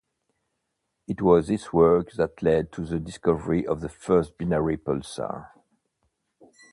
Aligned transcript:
It 1.07 1.21
was 1.21 1.47
this 1.47 1.71
work 1.71 2.13
that 2.13 2.41
led 2.41 2.71
to 2.71 2.81
the 2.83 2.97
discovery 2.99 3.67
of 3.67 3.81
the 3.81 3.89
first 3.89 4.35
binary 4.35 4.75
pulsar. 4.77 5.49